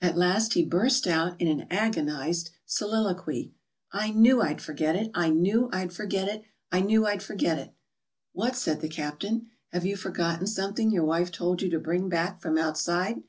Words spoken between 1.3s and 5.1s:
in an agonized soliloquy: "I knew I'd forget it!